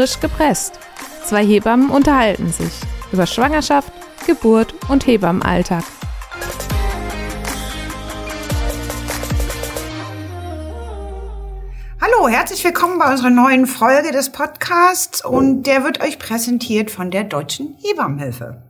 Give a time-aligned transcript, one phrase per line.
[0.00, 0.78] Frisch gepresst.
[1.26, 2.72] Zwei Hebammen unterhalten sich
[3.12, 3.92] über Schwangerschaft,
[4.26, 5.84] Geburt und Hebammenalltag.
[12.00, 17.10] Hallo, herzlich willkommen bei unserer neuen Folge des Podcasts und der wird euch präsentiert von
[17.10, 18.62] der Deutschen Hebammenhilfe.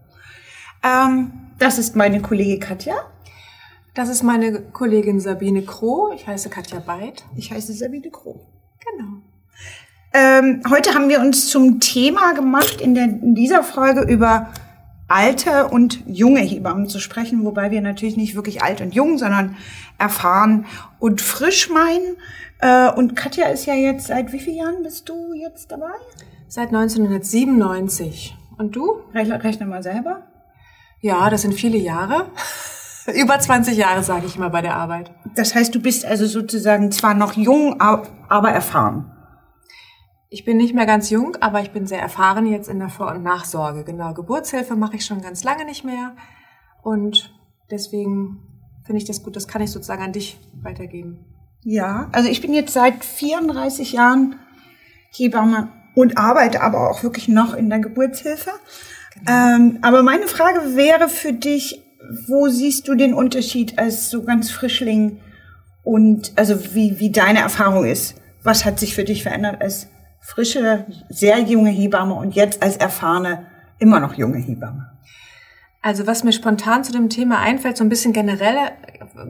[0.83, 3.09] Ähm, das ist meine Kollegin Katja.
[3.95, 6.11] Das ist meine Kollegin Sabine Kroh.
[6.12, 7.25] Ich heiße Katja Beid.
[7.37, 8.49] Ich heiße Sabine Kroh.
[8.85, 9.23] Genau.
[10.13, 14.48] Ähm, heute haben wir uns zum Thema gemacht, in, der, in dieser Folge über
[15.07, 19.57] alte und junge Hebammen zu sprechen, wobei wir natürlich nicht wirklich alt und jung, sondern
[19.98, 20.67] erfahren
[20.98, 22.17] und frisch meinen.
[22.59, 25.93] Äh, und Katja ist ja jetzt, seit wie vielen Jahren bist du jetzt dabei?
[26.48, 28.37] Seit 1997.
[28.59, 29.01] Und du?
[29.15, 30.23] Rechne, rechne mal selber.
[31.01, 32.27] Ja, das sind viele Jahre.
[33.15, 35.12] Über 20 Jahre, sage ich mal, bei der Arbeit.
[35.37, 39.11] Das heißt, du bist also sozusagen zwar noch jung, aber erfahren.
[40.33, 43.11] Ich bin nicht mehr ganz jung, aber ich bin sehr erfahren jetzt in der Vor-
[43.11, 43.83] und Nachsorge.
[43.83, 46.14] Genau, Geburtshilfe mache ich schon ganz lange nicht mehr.
[46.83, 47.34] Und
[47.69, 48.39] deswegen
[48.86, 51.25] finde ich das gut, das kann ich sozusagen an dich weitergeben.
[51.64, 54.36] Ja, also ich bin jetzt seit 34 Jahren
[55.11, 58.51] Hebamme und arbeite aber auch wirklich noch in der Geburtshilfe.
[59.14, 59.33] Genau.
[59.33, 61.83] Ähm, aber meine Frage wäre für dich,
[62.28, 65.19] wo siehst du den Unterschied als so ganz Frischling
[65.83, 68.14] und also wie, wie deine Erfahrung ist?
[68.45, 69.89] Was hat sich für dich verändert als
[70.21, 73.47] frische, sehr junge Hebamme und jetzt als erfahrene,
[73.79, 74.91] immer noch junge Hebamme?
[75.83, 78.73] Also was mir spontan zu dem Thema einfällt, so ein bisschen genereller,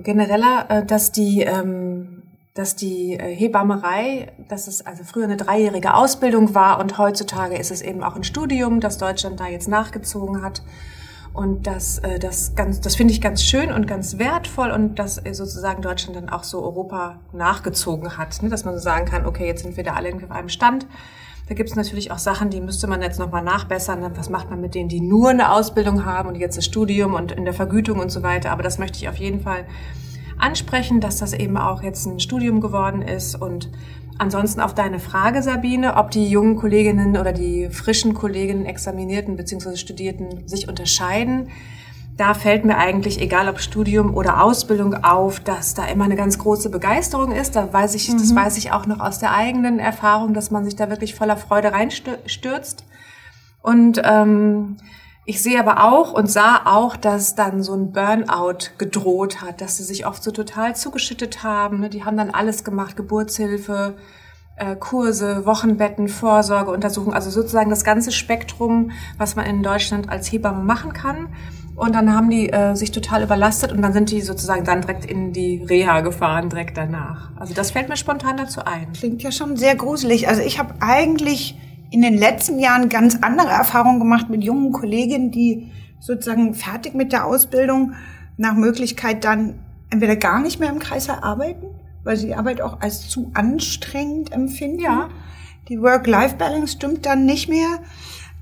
[0.03, 2.23] genereller äh, dass die, ähm,
[2.55, 7.71] dass die äh, Hebammerei, dass es also früher eine dreijährige Ausbildung war und heutzutage ist
[7.71, 10.63] es eben auch ein Studium, das Deutschland da jetzt nachgezogen hat.
[11.41, 15.17] Und das, äh, das, ganz, das finde ich ganz schön und ganz wertvoll und dass
[15.25, 18.51] äh, sozusagen Deutschland dann auch so Europa nachgezogen hat, ne?
[18.51, 20.87] dass man so sagen kann, okay, jetzt sind wir da alle auf einem Stand.
[21.49, 24.07] Da gibt es natürlich auch Sachen, die müsste man jetzt nochmal nachbessern.
[24.17, 27.33] Was macht man mit denen, die nur eine Ausbildung haben und jetzt das Studium und
[27.33, 28.51] in der Vergütung und so weiter.
[28.51, 29.65] Aber das möchte ich auf jeden Fall
[30.37, 33.71] ansprechen, dass das eben auch jetzt ein Studium geworden ist und
[34.21, 39.77] Ansonsten auf deine Frage, Sabine, ob die jungen Kolleginnen oder die frischen Kolleginnen, Examinierten bzw.
[39.77, 41.49] Studierten sich unterscheiden.
[42.19, 46.39] Da fällt mir eigentlich, egal ob Studium oder Ausbildung, auf, dass da immer eine ganz
[46.39, 47.57] große Begeisterung ist.
[47.57, 48.19] Da weiß ich, mhm.
[48.19, 51.39] das weiß ich auch noch aus der eigenen Erfahrung, dass man sich da wirklich voller
[51.39, 52.85] Freude reinstürzt.
[53.63, 54.77] Und ähm,
[55.31, 59.77] ich sehe aber auch und sah auch, dass dann so ein Burnout gedroht hat, dass
[59.77, 61.79] sie sich oft so total zugeschüttet haben.
[61.79, 61.89] Ne?
[61.89, 63.95] Die haben dann alles gemacht, Geburtshilfe,
[64.57, 70.33] äh, Kurse, Wochenbetten, Vorsorge, Untersuchungen, also sozusagen das ganze Spektrum, was man in Deutschland als
[70.33, 71.29] Hebamme machen kann.
[71.77, 75.05] Und dann haben die äh, sich total überlastet und dann sind die sozusagen dann direkt
[75.05, 77.31] in die Reha gefahren, direkt danach.
[77.37, 78.95] Also das fällt mir spontan dazu ein.
[78.95, 80.27] Klingt ja schon sehr gruselig.
[80.27, 81.57] Also ich habe eigentlich
[81.91, 87.13] in den letzten Jahren ganz andere Erfahrungen gemacht mit jungen Kolleginnen, die sozusagen fertig mit
[87.13, 87.95] der Ausbildung
[88.37, 89.59] nach Möglichkeit dann
[89.91, 91.67] entweder gar nicht mehr im Kreis arbeiten,
[92.05, 94.81] weil sie die Arbeit auch als zu anstrengend empfinden.
[94.81, 95.09] Ja.
[95.69, 97.81] Die Work-Life-Balance stimmt dann nicht mehr.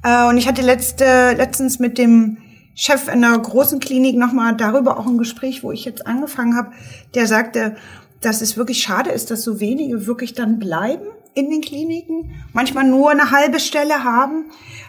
[0.05, 2.37] Äh, und ich hatte letzte, letztens mit dem
[2.75, 6.71] Chef in einer großen Klinik nochmal darüber auch ein Gespräch, wo ich jetzt angefangen habe,
[7.15, 7.77] der sagte,
[8.21, 11.07] dass es wirklich schade ist, dass so wenige wirklich dann bleiben
[11.39, 14.47] in den Kliniken, manchmal nur eine halbe Stelle haben,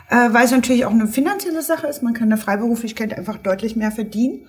[0.10, 2.02] äh, weil es natürlich auch eine finanzielle Sache ist.
[2.02, 4.40] Man kann in der Freiberuflichkeit einfach deutlich mehr verdienen.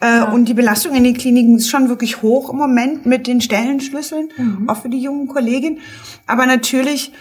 [0.00, 0.32] Äh, ja.
[0.32, 4.28] Und die Belastung in den Kliniken ist schon wirklich hoch im Moment mit den Stellenschlüsseln,
[4.36, 4.68] mhm.
[4.68, 5.78] auch für die jungen Kolleginnen.
[6.26, 7.12] Aber natürlich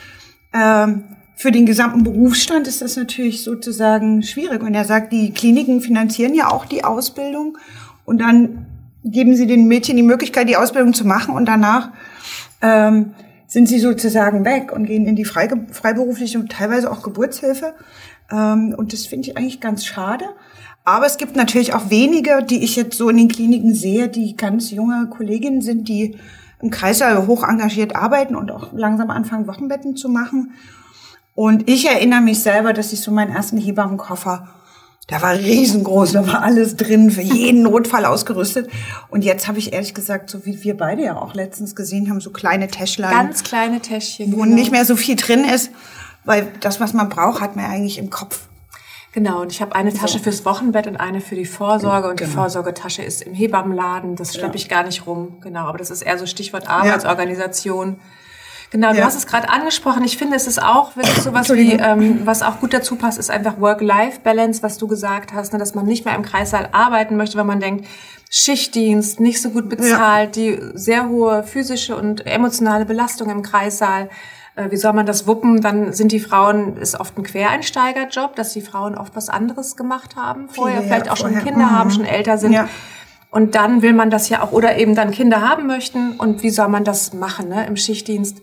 [0.52, 0.88] äh,
[1.36, 4.62] für den gesamten Berufsstand ist das natürlich sozusagen schwierig.
[4.62, 7.58] Und er sagt, die Kliniken finanzieren ja auch die Ausbildung
[8.06, 8.68] und dann
[9.04, 11.90] geben sie den Mädchen die Möglichkeit, die Ausbildung zu machen und danach
[12.62, 13.16] ähm,
[13.52, 17.74] sind sie sozusagen weg und gehen in die freiberufliche und teilweise auch Geburtshilfe.
[18.32, 20.24] Ähm, und das finde ich eigentlich ganz schade.
[20.86, 24.38] Aber es gibt natürlich auch wenige, die ich jetzt so in den Kliniken sehe, die
[24.38, 26.18] ganz junge Kolleginnen sind, die
[26.62, 30.54] im Kreißsaal hoch engagiert arbeiten und auch langsam anfangen, Wochenbetten zu machen.
[31.36, 34.48] Und ich erinnere mich selber, dass ich so meinen ersten Hebammenkoffer
[35.12, 38.70] da war riesengroß, da war alles drin, für jeden Notfall ausgerüstet.
[39.10, 42.22] Und jetzt habe ich ehrlich gesagt, so wie wir beide ja auch letztens gesehen haben,
[42.22, 43.12] so kleine Täschlein.
[43.12, 44.32] Ganz kleine Täschchen.
[44.32, 44.56] Wo genau.
[44.56, 45.70] nicht mehr so viel drin ist,
[46.24, 48.40] weil das, was man braucht, hat man eigentlich im Kopf.
[49.12, 50.24] Genau, und ich habe eine Tasche so.
[50.24, 52.08] fürs Wochenbett und eine für die Vorsorge.
[52.08, 52.30] Und genau.
[52.30, 55.40] die Vorsorgetasche ist im Hebammenladen, das schleppe ich gar nicht rum.
[55.42, 57.90] Genau, aber das ist eher so Stichwort Arbeitsorganisation.
[57.90, 57.96] Ja.
[58.72, 59.06] Genau, du ja.
[59.06, 60.04] hast es gerade angesprochen.
[60.06, 63.30] Ich finde, es ist auch wirklich sowas wie, ähm, was auch gut dazu passt, ist
[63.30, 67.38] einfach Work-Life-Balance, was du gesagt hast, ne, dass man nicht mehr im Kreissaal arbeiten möchte,
[67.38, 67.86] weil man denkt,
[68.30, 70.44] Schichtdienst, nicht so gut bezahlt, ja.
[70.44, 74.10] die sehr hohe physische und emotionale Belastung im Kreissaal.
[74.56, 75.60] Äh, wie soll man das wuppen?
[75.60, 80.16] Dann sind die Frauen, ist oft ein Quereinsteigerjob, dass die Frauen oft was anderes gemacht
[80.16, 81.40] haben vorher, Viele, vielleicht auch vorher.
[81.40, 81.72] schon Kinder mhm.
[81.72, 82.54] haben, schon älter sind.
[82.54, 82.70] Ja.
[83.32, 86.14] Und dann will man das ja auch, oder eben dann Kinder haben möchten.
[86.14, 88.42] Und wie soll man das machen ne, im Schichtdienst?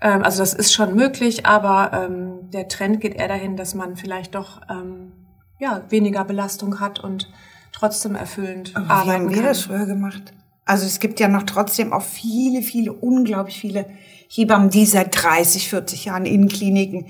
[0.00, 3.96] Ähm, also das ist schon möglich, aber ähm, der Trend geht eher dahin, dass man
[3.96, 5.12] vielleicht doch ähm,
[5.58, 7.30] ja, weniger Belastung hat und
[7.72, 9.46] trotzdem erfüllend aber arbeiten wie haben wir kann.
[9.46, 10.32] das früher gemacht?
[10.64, 13.86] Also es gibt ja noch trotzdem auch viele, viele, unglaublich viele
[14.28, 17.06] Hebammen, die seit 30, 40 Jahren in Kliniken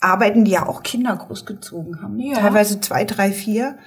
[0.00, 2.18] arbeiten, die ja auch Kinder großgezogen haben.
[2.18, 2.38] Ja.
[2.38, 3.78] Teilweise zwei, drei, vier.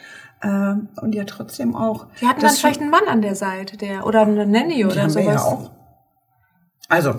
[0.42, 2.08] Ähm, und ja trotzdem auch.
[2.20, 5.26] Die hatten dann vielleicht einen Mann an der Seite, der oder eine Nanny oder sowas.
[5.26, 5.72] Ja auch.
[6.90, 7.16] Also,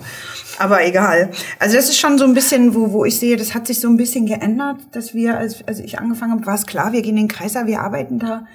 [0.59, 1.31] aber egal.
[1.59, 3.89] Also das ist schon so ein bisschen, wo, wo ich sehe, das hat sich so
[3.89, 7.17] ein bisschen geändert, dass wir, als, als ich angefangen habe, war es klar, wir gehen
[7.17, 8.47] in den Kreiser, wir arbeiten da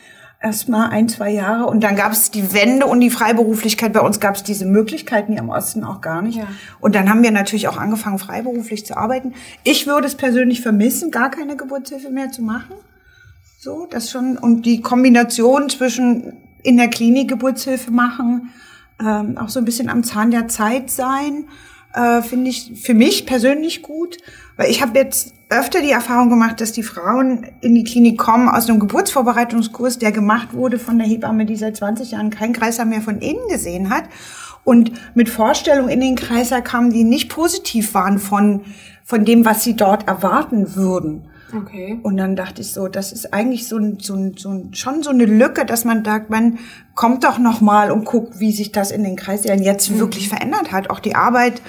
[0.41, 3.91] erstmal ein, zwei Jahre und dann gab es die Wende und die Freiberuflichkeit.
[3.91, 6.37] Bei uns gab es diese Möglichkeiten hier im Osten auch gar nicht.
[6.37, 6.47] Ja.
[6.79, 9.33] Und dann haben wir natürlich auch angefangen, freiberuflich zu arbeiten.
[9.63, 12.75] Ich würde es persönlich vermissen, gar keine Geburtshilfe mehr zu machen.
[13.59, 14.37] So, das schon.
[14.37, 18.53] Und die Kombination zwischen in der Klinik Geburtshilfe machen,
[18.99, 21.45] ähm, auch so ein bisschen am Zahn der Zeit sein,
[21.93, 24.17] äh, finde ich für mich persönlich gut,
[24.57, 28.49] weil ich habe jetzt öfter die Erfahrung gemacht, dass die Frauen in die Klinik kommen
[28.49, 32.85] aus einem Geburtsvorbereitungskurs, der gemacht wurde von der Hebamme, die seit 20 Jahren keinen Kreiser
[32.85, 34.03] mehr von innen gesehen hat
[34.63, 38.61] und mit Vorstellungen in den Kreiser kamen, die nicht positiv waren von
[39.09, 41.23] von dem, was sie dort erwarten würden.
[41.51, 41.99] Okay.
[42.03, 45.01] Und dann dachte ich so, das ist eigentlich so, ein, so, ein, so ein, schon
[45.01, 46.59] so eine Lücke, dass man sagt, man
[46.99, 49.99] kommt doch noch mal und guckt, wie sich das in den Kreisjahren jetzt mhm.
[49.99, 50.89] wirklich verändert hat.
[50.89, 51.61] Auch die Arbeit,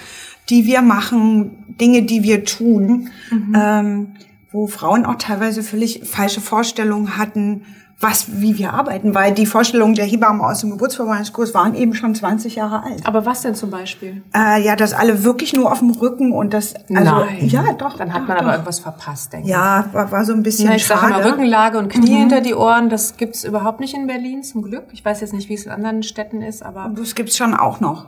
[0.48, 3.56] die wir machen, Dinge, die wir tun, mhm.
[3.56, 4.06] ähm,
[4.50, 7.62] wo Frauen auch teilweise völlig falsche Vorstellungen hatten,
[8.00, 12.14] was, wie wir arbeiten, weil die Vorstellungen der Hebammen aus dem Geburtsvorbereitungskurs waren eben schon
[12.14, 13.06] 20 Jahre alt.
[13.06, 14.22] Aber was denn zum Beispiel?
[14.34, 17.46] Äh, ja, dass alle wirklich nur auf dem Rücken und das, also, Nein.
[17.48, 17.98] ja, doch.
[17.98, 18.44] Dann hat man doch.
[18.44, 19.52] aber irgendwas verpasst, denke ich.
[19.52, 21.00] Ja, war, war so ein bisschen Na, ich schade.
[21.00, 22.18] Sag immer Rückenlage und Knie mhm.
[22.20, 24.84] hinter die Ohren, das gibt's überhaupt nicht in Berlin, zum Glück.
[24.92, 26.90] Ich weiß jetzt nicht, wie es in anderen Städten ist, aber.
[26.96, 28.06] Das gibt's schon auch noch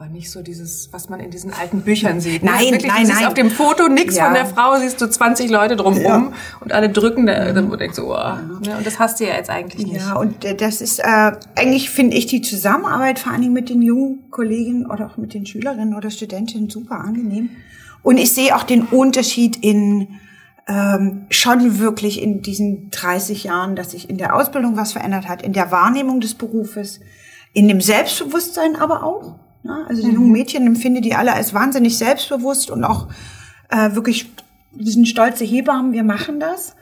[0.00, 2.42] aber nicht so dieses, was man in diesen alten Büchern sieht.
[2.42, 2.50] Ne?
[2.50, 3.26] Nein, Wirklich, nein, nein.
[3.26, 4.24] auf dem Foto nichts ja.
[4.24, 6.32] von der Frau, siehst du 20 Leute drumherum ja.
[6.60, 8.78] und alle drücken, da, dann denkst du, oh, ne?
[8.78, 10.00] und das hast du ja jetzt eigentlich nicht.
[10.00, 13.82] Ja, und äh, das ist, äh, eigentlich finde ich die Zusammenarbeit vor allem mit den
[13.82, 17.50] jungen Kolleginnen oder auch mit den Schülerinnen oder Studentinnen super angenehm.
[18.02, 20.18] Und ich sehe auch den Unterschied in,
[20.66, 25.42] ähm, schon wirklich in diesen 30 Jahren, dass sich in der Ausbildung was verändert hat,
[25.42, 27.00] in der Wahrnehmung des Berufes,
[27.52, 29.38] in dem Selbstbewusstsein aber auch.
[29.62, 29.84] Ne?
[29.88, 33.08] Also die jungen Mädchen empfinde die alle als wahnsinnig selbstbewusst und auch
[33.68, 34.30] äh, wirklich,
[34.72, 36.74] wir sind stolze Hebammen, wir machen das.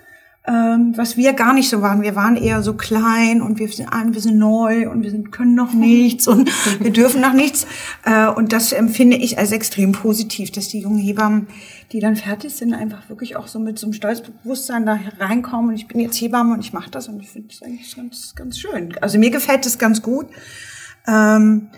[0.46, 2.00] Ähm, was wir gar nicht so waren.
[2.00, 5.54] Wir waren eher so klein und wir sind, wir sind neu und wir sind, können
[5.54, 6.50] noch nichts und
[6.82, 7.66] wir dürfen noch nichts.
[8.04, 11.48] Äh, und das empfinde ich als extrem positiv, dass die jungen Hebammen,
[11.92, 15.70] die dann fertig sind, einfach wirklich auch so mit so einem Stolzbewusstsein da reinkommen.
[15.70, 18.34] Und ich bin jetzt Hebamme und ich mache das und ich finde das eigentlich ganz,
[18.34, 18.94] ganz schön.
[19.02, 20.28] Also mir gefällt das ganz gut.
[21.06, 21.68] Ähm,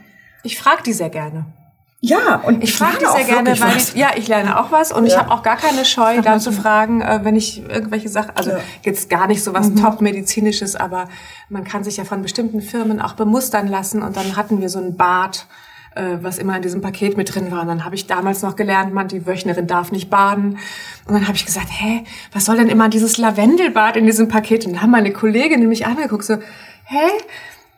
[0.42, 1.46] ich frage die sehr gerne.
[2.02, 5.04] Ja, und ich, frage die sehr gerne, weil ich, ja, ich lerne auch was und
[5.04, 5.12] ja.
[5.12, 8.52] ich habe auch gar keine Scheu, da zu fragen, äh, wenn ich irgendwelche Sachen, also
[8.52, 8.60] ja.
[8.82, 9.76] jetzt gar nicht so was mhm.
[9.76, 11.08] top-medizinisches, aber
[11.50, 14.78] man kann sich ja von bestimmten Firmen auch bemustern lassen und dann hatten wir so
[14.78, 15.46] ein Bad,
[15.94, 17.60] äh, was immer in diesem Paket mit drin war.
[17.62, 20.58] Und dann habe ich damals noch gelernt, man, die Wöchnerin darf nicht baden.
[21.06, 24.64] Und dann habe ich gesagt, hä, was soll denn immer dieses Lavendelbad in diesem Paket?
[24.64, 26.36] Und dann haben meine Kollegin nämlich angeguckt, so,
[26.84, 27.08] hä?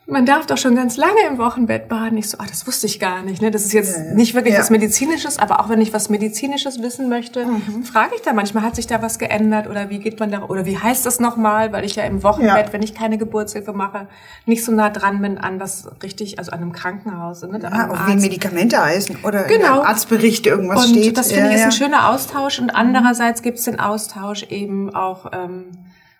[0.05, 2.17] Man darf doch schon ganz lange im Wochenbett baden.
[2.17, 3.41] Ich so, ah, das wusste ich gar nicht.
[3.41, 3.51] Ne?
[3.51, 4.13] Das ist jetzt ja, ja.
[4.13, 4.59] nicht wirklich ja.
[4.59, 7.83] was Medizinisches, aber auch wenn ich was Medizinisches wissen möchte, mhm.
[7.85, 10.65] frage ich da manchmal, hat sich da was geändert oder wie geht man da, oder
[10.65, 14.07] wie heißt das nochmal, weil ich ja im Wochenbett, wenn ich keine Geburtshilfe mache,
[14.45, 17.43] nicht so nah dran bin an was richtig, also an einem Krankenhaus.
[17.43, 17.59] Ne?
[17.61, 19.83] Ja, auch wie Medikamente heißen oder genau.
[19.83, 21.17] Arztbericht irgendwas und steht.
[21.17, 25.31] das finde ich ist ein schöner Austausch und andererseits gibt es den Austausch eben auch,
[25.31, 25.65] ähm,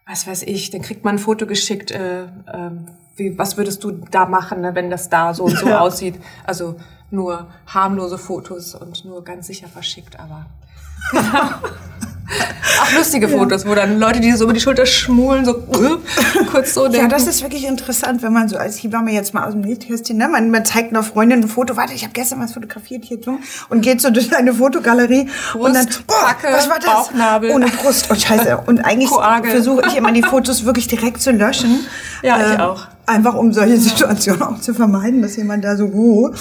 [0.08, 2.28] was weiß ich, dann kriegt man ein Foto geschickt, äh, äh,
[3.15, 5.79] wie, was würdest du da machen, ne, wenn das da so und so ja.
[5.79, 6.15] aussieht?
[6.46, 6.75] Also
[7.12, 10.48] nur harmlose Fotos und nur ganz sicher verschickt, aber
[11.12, 11.50] genau.
[12.82, 13.70] Auch lustige Fotos, ja.
[13.70, 15.98] wo dann Leute, die so über die Schulter schmulen, so uh,
[16.50, 17.01] kurz so denken.
[17.01, 20.17] Ja, das ist wirklich interessant, wenn man so als Hebamme jetzt mal aus dem Nähkästchen,
[20.17, 23.20] ne, man, man zeigt einer Freundin ein Foto, warte, ich habe gestern was fotografiert hier
[23.24, 23.38] so,
[23.70, 26.86] und geht so durch eine Fotogalerie Brust, und dann, boah, Backe, was war das?
[26.86, 27.51] Bauchnabel.
[27.51, 28.58] Ohne Brust, oh scheiße.
[28.65, 29.10] Und eigentlich
[29.43, 31.86] versuche ich immer die Fotos wirklich direkt zu löschen.
[32.24, 32.88] Ja, ich ähm, auch.
[33.05, 36.31] Einfach um solche Situationen auch zu vermeiden, dass jemand da so, uh.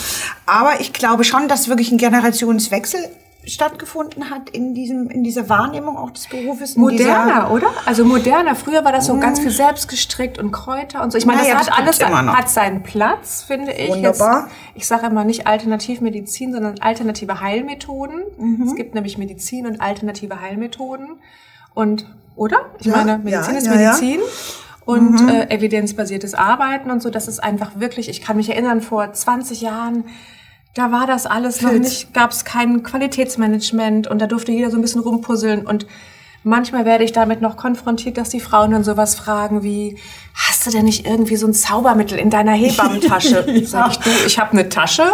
[0.47, 3.01] Aber ich glaube schon, dass wirklich ein Generationswechsel
[3.45, 6.77] stattgefunden hat in diesem in dieser Wahrnehmung auch des Berufes.
[6.77, 7.67] Moderner, oder?
[7.87, 8.55] Also moderner.
[8.55, 11.19] Früher war das so ganz viel selbst gestrickt und Kräuter und so.
[11.19, 12.37] Ich meine, Naja, das das hat alles gibt's immer noch.
[12.37, 13.91] hat seinen Platz, finde ich.
[13.91, 14.43] Wunderbar.
[14.45, 18.23] Jetzt, ich sage immer nicht Alternativmedizin, sondern alternative Heilmethoden.
[18.39, 18.63] Mhm.
[18.69, 21.19] Es gibt nämlich Medizin und alternative Heilmethoden.
[21.75, 22.67] Und oder?
[22.79, 23.93] Ich Ja, meine, Medizin ja, ist ja, ja.
[24.85, 29.13] Und äh, evidenzbasiertes Arbeiten und so, das ist einfach wirklich, ich kann mich erinnern, vor
[29.13, 30.05] 20 Jahren,
[30.75, 31.89] da war das alles noch Filz.
[31.89, 35.87] nicht, gab es kein Qualitätsmanagement und da durfte jeder so ein bisschen rumpuzzeln und
[36.45, 39.99] manchmal werde ich damit noch konfrontiert, dass die Frauen dann sowas fragen wie,
[40.35, 43.45] hast du denn nicht irgendwie so ein Zaubermittel in deiner Hebammentasche?
[43.67, 45.05] Sag ich, du, ich habe eine Tasche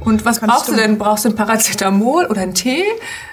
[0.00, 0.96] und was Kannst brauchst du du- denn?
[0.96, 2.84] Brauchst du ein Paracetamol oder einen Tee?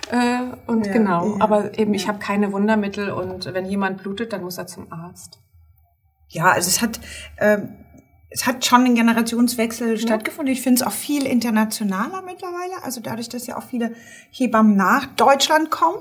[0.10, 4.34] Äh, und Ja, genau, ja, aber eben, ich habe keine Wundermittel und wenn jemand blutet,
[4.34, 5.40] dann muss er zum Arzt.
[6.32, 7.00] Ja, also es hat,
[7.40, 7.70] ähm,
[8.30, 10.54] es hat schon ein Generationswechsel stattgefunden.
[10.54, 12.84] Ich finde es auch viel internationaler mittlerweile.
[12.84, 13.94] Also dadurch, dass ja auch viele
[14.32, 15.98] Hebammen nach Deutschland kommen,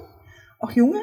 [0.60, 1.00] auch junge,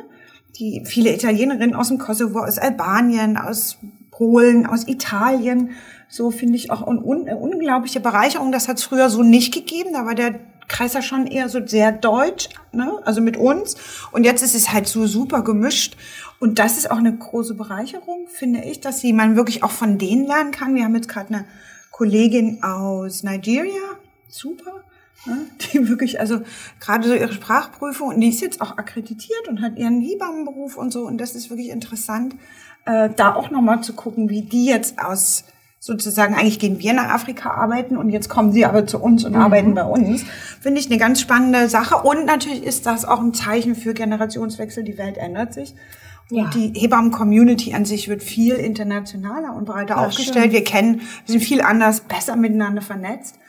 [0.57, 3.77] die viele Italienerinnen aus dem Kosovo, aus Albanien, aus
[4.12, 5.72] Polen, aus Italien.
[6.07, 8.53] So finde ich auch eine un unglaubliche Bereicherung.
[8.53, 9.89] Das hat es früher so nicht gegeben.
[9.91, 13.00] Da war der Kreis ja schon eher so sehr deutsch, ne?
[13.05, 13.75] also mit uns.
[14.12, 15.95] Und jetzt ist es halt so super gemischt.
[16.39, 20.27] Und das ist auch eine große Bereicherung, finde ich, dass man wirklich auch von denen
[20.27, 20.75] lernen kann.
[20.75, 21.45] Wir haben jetzt gerade eine
[21.91, 23.81] Kollegin aus Nigeria,
[24.27, 24.83] super,
[25.25, 25.47] ne?
[25.74, 26.41] die wirklich, also
[26.79, 30.91] gerade so ihre Sprachprüfung, und die ist jetzt auch akkreditiert und hat ihren Hebammenberuf und
[30.91, 31.07] so.
[31.07, 32.36] Und das ist wirklich interessant,
[32.86, 35.43] äh, da auch nochmal zu gucken, wie die jetzt aus
[35.88, 39.36] sozusagen, eigentlich gehen wir nach Afrika arbeiten und jetzt kommen sie aber zu uns und
[39.36, 40.24] arbeiten bei uns.
[40.62, 41.96] Finde ich eine ganz spannende Sache.
[41.98, 44.84] Und natürlich ist das auch ein Zeichen für Generationswechsel.
[44.84, 45.74] Die Welt ändert sich.
[46.29, 46.50] Und Ja.
[46.53, 50.38] die Hebammen-Community an sich wird viel internationaler und breiter Ja, aufgestellt.
[50.51, 50.53] stimmt.
[50.53, 53.39] Wir kennen, wir sind viel anders, besser miteinander vernetzt.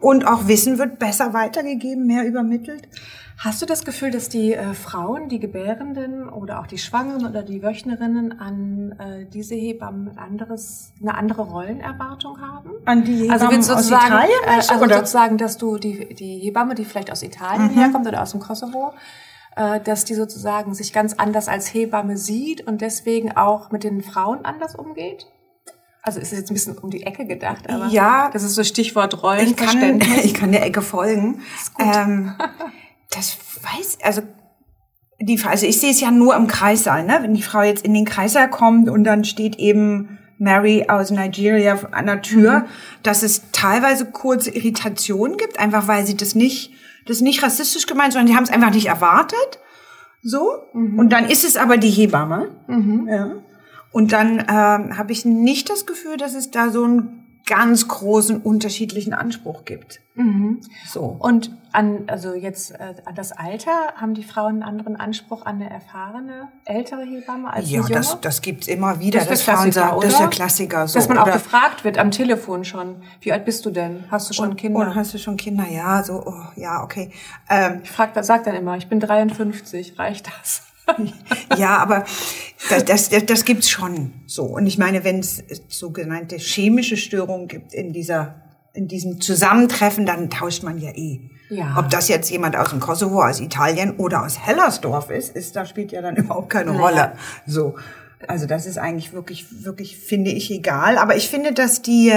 [0.00, 2.88] Und auch Wissen wird besser weitergegeben, mehr übermittelt.
[3.38, 7.42] Hast du das Gefühl, dass die äh, Frauen, die Gebärenden oder auch die Schwangeren oder
[7.42, 12.70] die Wöchnerinnen an äh, diese Hebammen ein anderes, eine andere Rollenerwartung haben?
[12.84, 14.96] An die also Hebammen willst du aus sozusagen, Italien, äh, also oder?
[14.98, 18.92] sozusagen, dass du die, die Hebamme, die vielleicht aus Italien herkommt oder aus dem Kosovo,
[19.56, 24.02] äh, dass die sozusagen sich ganz anders als Hebamme sieht und deswegen auch mit den
[24.02, 25.26] Frauen anders umgeht?
[26.02, 28.28] Also ist es jetzt ein bisschen um die Ecke gedacht, aber Ja.
[28.32, 30.24] das ist so Stichwort Ich kann, Rollenverständnis.
[30.24, 31.40] ich kann der Ecke folgen.
[31.74, 31.86] Gut.
[31.96, 32.32] Ähm,
[33.10, 34.22] das weiß, also
[35.20, 37.18] die, also ich sehe es ja nur im Kreissaal, ne?
[37.20, 41.78] Wenn die Frau jetzt in den Kreissaal kommt und dann steht eben Mary aus Nigeria
[41.92, 42.64] an der Tür, Mhm.
[43.04, 46.72] dass es teilweise kurze Irritationen gibt, einfach weil sie das nicht,
[47.06, 49.60] das nicht rassistisch gemeint, sondern die haben es einfach nicht erwartet.
[50.24, 50.50] So.
[50.72, 50.98] Mhm.
[50.98, 52.48] Und dann ist es aber die Hebamme.
[53.08, 53.30] Ja.
[53.92, 58.40] Und dann ähm, habe ich nicht das Gefühl, dass es da so einen ganz großen
[58.40, 60.00] unterschiedlichen Anspruch gibt.
[60.86, 61.16] So.
[61.18, 65.56] Und an, also jetzt äh, an das Alter, haben die Frauen einen anderen Anspruch an
[65.56, 67.94] eine erfahrene, ältere Hebamme als Ja, eine junge?
[68.00, 69.20] das, das gibt's immer wieder.
[69.24, 70.86] Das der Frauen sagen, das ist der Klassiker.
[70.86, 70.98] So.
[70.98, 74.04] Dass man auch Oder- gefragt wird am Telefon schon, wie alt bist du denn?
[74.10, 74.80] Hast du schon Kinder?
[74.80, 75.66] Oder hast du schon Kinder?
[75.68, 77.10] Ja, so, oh, ja, okay.
[77.48, 80.62] Ähm, ich frag, sag dann immer, ich bin 53, reicht das?
[81.56, 82.04] ja, aber
[82.68, 84.44] das, das, das, das gibt's schon so.
[84.44, 90.30] Und ich meine, wenn es sogenannte chemische Störungen gibt in dieser, in diesem Zusammentreffen, dann
[90.30, 91.20] tauscht man ja eh.
[91.50, 91.76] Ja.
[91.78, 95.66] Ob das jetzt jemand aus dem Kosovo, aus Italien oder aus Hellersdorf ist, ist, da
[95.66, 96.70] spielt ja dann überhaupt keine.
[96.70, 97.12] Rolle.
[97.46, 97.74] So.
[98.26, 100.96] Also das ist eigentlich wirklich, wirklich, finde ich, egal.
[100.96, 102.12] Aber ich finde, dass die,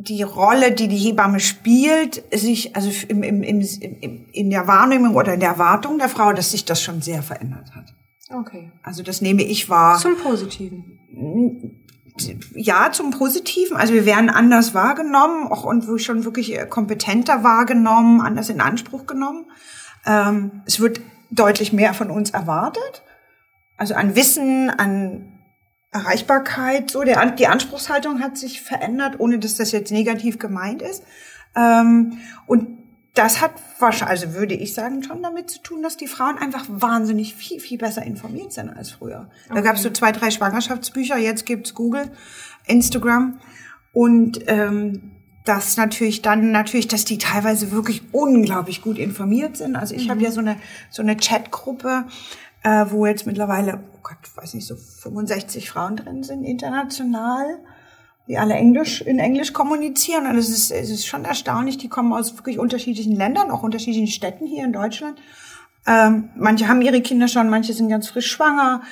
[0.00, 5.16] die Rolle, die die Hebamme spielt, sich, also im, im, im, im, in der Wahrnehmung
[5.16, 7.94] oder in der Erwartung der Frau, dass sich das schon sehr verändert hat.
[8.30, 8.70] Okay.
[8.84, 9.98] Also das nehme ich wahr.
[9.98, 11.00] Zum Positiven.
[12.54, 13.76] ja, zum Positiven.
[13.76, 19.06] Also wir werden anders wahrgenommen, auch und schon wirklich äh, kompetenter wahrgenommen, anders in Anspruch
[19.06, 19.46] genommen.
[20.06, 21.00] Ähm, es wird
[21.30, 23.02] deutlich mehr von uns erwartet.
[23.76, 25.37] Also an Wissen, an
[25.90, 31.02] Erreichbarkeit, so der, die Anspruchshaltung hat sich verändert, ohne dass das jetzt negativ gemeint ist.
[31.56, 32.78] Ähm, und
[33.14, 36.66] das hat wahrscheinlich, also würde ich sagen, schon damit zu tun, dass die Frauen einfach
[36.68, 39.28] wahnsinnig viel, viel besser informiert sind als früher.
[39.52, 42.12] Da gab es so zwei, drei Schwangerschaftsbücher, jetzt gibt's Google,
[42.66, 43.40] Instagram
[43.92, 45.10] und ähm,
[45.44, 49.76] das natürlich dann natürlich, dass die teilweise wirklich unglaublich gut informiert sind.
[49.76, 50.56] Also ich habe ja so eine
[50.90, 52.04] so eine Chatgruppe,
[52.62, 57.58] äh, wo jetzt mittlerweile, oh Gott, weiß nicht, so 65 Frauen drin sind international
[58.28, 60.26] die alle Englisch, in Englisch kommunizieren.
[60.26, 64.08] Und es ist, es ist schon erstaunlich, die kommen aus wirklich unterschiedlichen Ländern, auch unterschiedlichen
[64.08, 65.18] Städten hier in Deutschland.
[65.86, 68.82] Ähm, manche haben ihre Kinder schon, manche sind ganz frisch schwanger.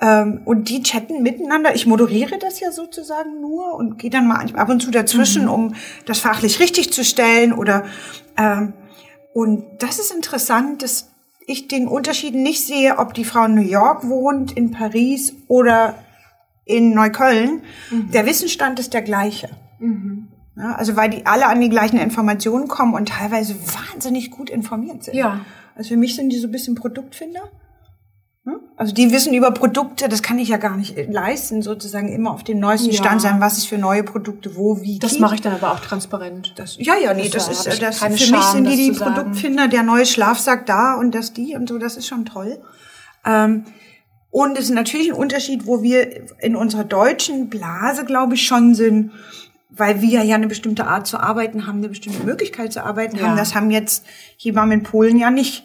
[0.00, 1.74] Ähm, und die chatten miteinander.
[1.74, 5.50] Ich moderiere das ja sozusagen nur und gehe dann mal ab und zu dazwischen, mhm.
[5.50, 5.74] um
[6.06, 7.52] das fachlich richtig zu stellen.
[7.52, 7.84] Oder
[8.38, 8.72] ähm,
[9.34, 11.10] und das ist interessant, dass
[11.46, 15.94] ich den Unterschied nicht sehe, ob die Frau in New York wohnt, in Paris oder
[16.64, 17.62] in Neukölln.
[17.90, 18.10] Mhm.
[18.10, 19.50] Der Wissensstand ist der gleiche.
[19.78, 20.28] Mhm.
[20.56, 23.54] Ja, also weil die alle an die gleichen Informationen kommen und teilweise
[23.90, 25.14] wahnsinnig gut informiert sind.
[25.14, 25.44] Ja.
[25.74, 27.42] Also für mich sind die so ein bisschen Produktfinder.
[28.76, 32.44] Also die wissen über Produkte, das kann ich ja gar nicht leisten, sozusagen immer auf
[32.44, 33.02] dem neuesten ja.
[33.02, 34.98] Stand sein, was es für neue Produkte wo, wie.
[34.98, 36.52] Das mache ich dann aber auch transparent.
[36.56, 39.66] Das, ja, ja, nee, das, das ist das für Scham, mich sind die die Produktfinder,
[39.66, 42.58] der neue Schlafsack da und das die und so, das ist schon toll.
[43.24, 43.64] Ähm,
[44.30, 48.74] und es ist natürlich ein Unterschied, wo wir in unserer deutschen Blase, glaube ich, schon
[48.74, 49.10] sind,
[49.70, 53.24] weil wir ja eine bestimmte Art zu arbeiten haben, eine bestimmte Möglichkeit zu arbeiten ja.
[53.24, 53.36] haben.
[53.36, 54.04] Das haben jetzt
[54.36, 55.64] Hebammen in Polen ja nicht.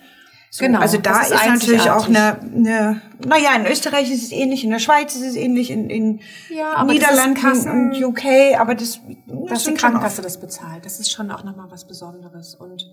[0.54, 0.80] So, genau.
[0.82, 4.70] Also da ist, ist natürlich auch eine, eine, naja, in Österreich ist es ähnlich, in
[4.70, 9.64] der Schweiz ist es ähnlich, in, in ja, Niederlanden und UK, aber das, das dass
[9.64, 12.86] die Krankenkasse das bezahlt, das ist schon auch nochmal was Besonderes und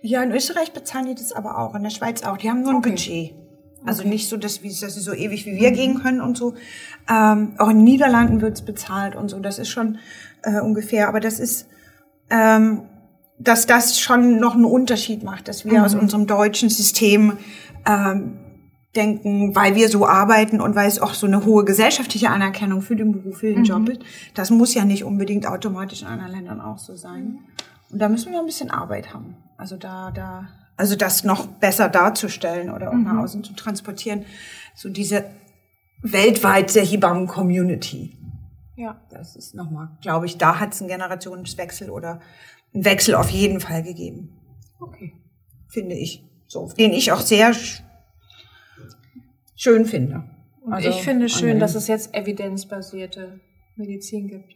[0.00, 2.38] ja, in Österreich bezahlen die das aber auch, in der Schweiz auch.
[2.38, 2.90] Die haben nur ein okay.
[2.90, 3.34] Budget.
[3.84, 4.08] Also okay.
[4.08, 5.74] nicht so, dass, dass sie so ewig wie wir mhm.
[5.74, 6.54] gehen können und so.
[7.10, 9.38] Ähm, auch in den Niederlanden wird's bezahlt und so.
[9.40, 9.98] Das ist schon
[10.42, 11.08] äh, ungefähr.
[11.08, 11.66] Aber das ist,
[12.30, 12.82] ähm,
[13.38, 15.84] dass das schon noch einen Unterschied macht, dass wir mhm.
[15.84, 17.34] aus unserem deutschen System
[17.86, 18.38] ähm,
[18.94, 22.96] denken, weil wir so arbeiten und weil es auch so eine hohe gesellschaftliche Anerkennung für
[22.96, 23.64] den Beruf, für den mhm.
[23.64, 24.00] Job ist.
[24.34, 27.38] Das muss ja nicht unbedingt automatisch in anderen Ländern auch so sein.
[27.90, 29.36] Und da müssen wir noch ein bisschen Arbeit haben.
[29.58, 33.04] Also da, da, also das noch besser darzustellen oder auch mhm.
[33.04, 34.24] nach außen zu transportieren.
[34.74, 35.24] So diese
[36.02, 38.16] weltweite Hebammen-Community.
[38.76, 39.00] Ja.
[39.10, 42.20] Das ist nochmal, glaube ich, da hat es einen Generationswechsel oder
[42.74, 44.38] einen Wechsel auf jeden Fall gegeben.
[44.78, 45.14] Okay.
[45.68, 46.24] Finde ich.
[46.46, 47.54] So, den ich auch sehr
[49.56, 50.24] schön finde.
[50.62, 53.40] Und also, ich finde schön, dass es jetzt evidenzbasierte
[53.76, 54.54] Medizin gibt.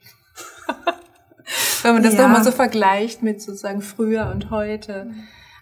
[1.82, 2.22] Wenn man das ja.
[2.22, 5.10] doch mal so vergleicht mit sozusagen früher und heute.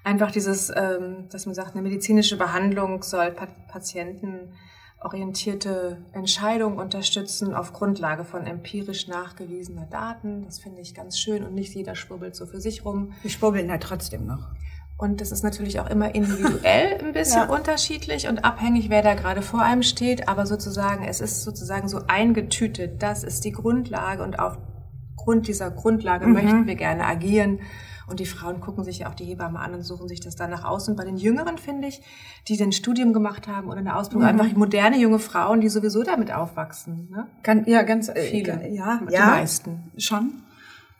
[0.04, 3.34] Einfach dieses, ähm, dass man sagt, eine medizinische Behandlung soll
[3.68, 4.52] Patienten
[5.00, 10.44] orientierte Entscheidungen unterstützen auf Grundlage von empirisch nachgewiesener Daten.
[10.44, 13.12] Das finde ich ganz schön und nicht jeder schwurbelt so für sich rum.
[13.22, 14.48] Die schwurbeln ja trotzdem noch.
[14.96, 17.54] Und das ist natürlich auch immer individuell ein bisschen ja.
[17.54, 20.28] unterschiedlich und abhängig, wer da gerade vor einem steht.
[20.28, 23.00] Aber sozusagen, es ist sozusagen so eingetütet.
[23.00, 26.32] Das ist die Grundlage und aufgrund dieser Grundlage mhm.
[26.32, 27.60] möchten wir gerne agieren.
[28.08, 30.64] Und die Frauen gucken sich ja auch die Hebamme an und suchen sich das danach
[30.64, 30.88] aus.
[30.88, 32.00] Und bei den Jüngeren finde ich,
[32.48, 34.40] die ein Studium gemacht haben oder eine Ausbildung, mhm.
[34.40, 37.08] einfach moderne junge Frauen, die sowieso damit aufwachsen.
[37.10, 37.26] Ne?
[37.42, 38.68] Ganz, ja, ganz äh, viele.
[38.70, 39.90] Ja, die ja, meisten.
[39.98, 40.42] Schon.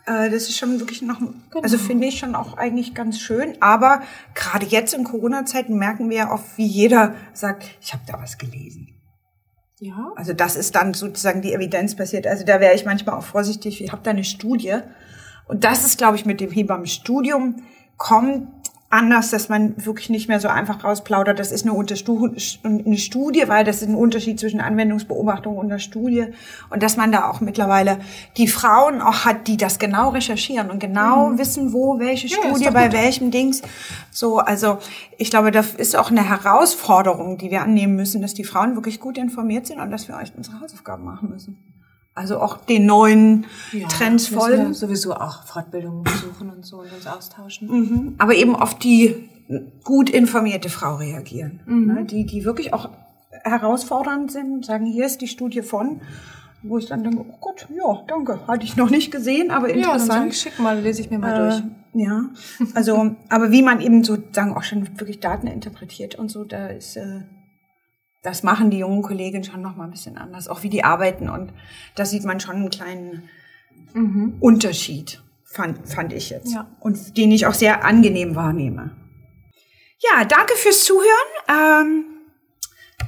[0.09, 1.63] Äh, das ist schon wirklich noch, genau.
[1.63, 3.57] also finde ich schon auch eigentlich ganz schön.
[3.61, 4.03] Aber
[4.35, 8.39] gerade jetzt in Corona-Zeiten merken wir ja oft, wie jeder sagt, ich habe da was
[8.39, 8.89] gelesen.
[9.81, 10.13] Ja.
[10.17, 12.27] Also das ist dann sozusagen die Evidenz passiert.
[12.27, 13.83] Also da wäre ich manchmal auch vorsichtig.
[13.83, 14.79] Ich habe da eine Studie
[15.49, 17.57] und das ist, glaube ich, mit dem Hebammenstudium
[17.97, 18.49] kommt
[18.91, 21.39] anders, dass man wirklich nicht mehr so einfach rausplaudert.
[21.39, 21.79] Das ist eine,
[22.65, 26.29] eine Studie, weil das ist ein Unterschied zwischen Anwendungsbeobachtung und einer Studie.
[26.71, 27.99] Und dass man da auch mittlerweile
[28.39, 31.39] die Frauen auch hat, die das genau recherchieren und genau mhm.
[31.39, 33.61] wissen, wo welche Studie ja, bei welchem Dings.
[34.11, 34.79] So, also
[35.19, 39.01] ich glaube, das ist auch eine Herausforderung, die wir annehmen müssen, dass die Frauen wirklich
[39.01, 41.59] gut informiert sind und dass wir euch unsere Hausaufgaben machen müssen.
[42.19, 44.75] Also auch den neuen ja, Trends folgen.
[44.75, 47.69] sowieso auch Fortbildungen besuchen und so und uns austauschen.
[47.69, 48.15] Mhm.
[48.19, 49.29] Aber eben auf die
[49.85, 51.61] gut informierte Frau reagieren.
[51.65, 51.87] Mhm.
[51.87, 52.05] Ne?
[52.05, 52.91] Die, die wirklich auch
[53.45, 56.01] herausfordernd sind, sagen, hier ist die Studie von,
[56.63, 60.09] wo ich dann denke, oh Gott, ja, danke, hatte ich noch nicht gesehen, aber interessant.
[60.09, 61.63] Ja, dann ich, schick mal, lese ich mir mal äh, durch.
[61.95, 62.25] Ja,
[62.75, 66.97] also, aber wie man eben sozusagen auch schon wirklich Daten interpretiert und so, da ist
[66.97, 67.21] äh,
[68.23, 71.29] das machen die jungen Kolleginnen schon noch mal ein bisschen anders, auch wie die arbeiten.
[71.29, 71.53] Und
[71.95, 73.29] da sieht man schon einen kleinen
[73.95, 74.37] mhm.
[74.41, 76.53] Unterschied, fand, fand ich jetzt.
[76.53, 76.67] Ja.
[76.81, 78.97] Und den ich auch sehr angenehm wahrnehme.
[80.01, 81.07] Ja, danke fürs Zuhören.
[81.49, 82.05] Ähm,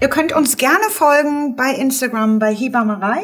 [0.01, 3.23] ihr könnt uns gerne folgen bei Instagram, bei Hebammerei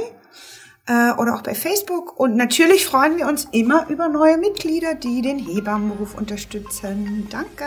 [0.86, 2.18] äh, oder auch bei Facebook.
[2.18, 7.26] Und natürlich freuen wir uns immer über neue Mitglieder, die den Hebammenberuf unterstützen.
[7.30, 7.64] Danke.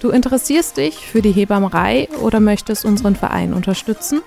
[0.00, 4.20] Du interessierst dich für die Hebammerei oder möchtest unseren Verein unterstützen?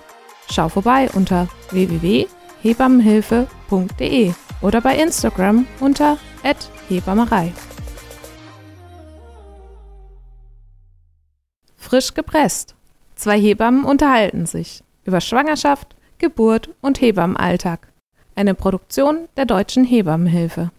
[0.50, 6.18] Schau vorbei unter www.hebammenhilfe.de oder bei Instagram unter
[6.88, 7.54] @hebammerei.
[11.78, 12.74] Frisch gepresst.
[13.16, 17.94] Zwei Hebammen unterhalten sich über Schwangerschaft, Geburt und Hebammenalltag.
[18.36, 20.72] Eine Produktion der Deutschen Hebammenhilfe.